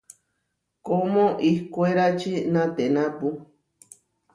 Kómo 0.85 1.25
ihkwérači 1.51 2.33
naténapu. 2.53 3.27